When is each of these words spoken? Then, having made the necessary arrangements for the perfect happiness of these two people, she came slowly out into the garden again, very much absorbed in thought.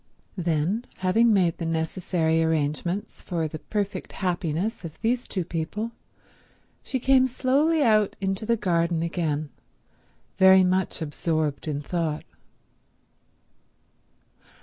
Then, 0.39 0.85
having 0.97 1.31
made 1.31 1.59
the 1.59 1.65
necessary 1.67 2.41
arrangements 2.41 3.21
for 3.21 3.47
the 3.47 3.59
perfect 3.59 4.13
happiness 4.13 4.83
of 4.83 4.99
these 5.01 5.27
two 5.27 5.45
people, 5.45 5.91
she 6.81 6.97
came 6.99 7.27
slowly 7.27 7.83
out 7.83 8.15
into 8.19 8.43
the 8.43 8.57
garden 8.57 9.03
again, 9.03 9.51
very 10.39 10.63
much 10.63 11.03
absorbed 11.03 11.67
in 11.67 11.81
thought. 11.81 12.23